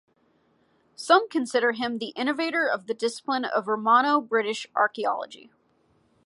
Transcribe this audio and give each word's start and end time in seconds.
Some 0.95 1.29
consider 1.29 1.73
him 1.73 1.99
the 1.99 2.09
innovator 2.15 2.67
of 2.67 2.87
the 2.87 2.95
discipline 2.95 3.45
of 3.45 3.67
Romano-British 3.67 4.65
archaeology. 4.75 5.51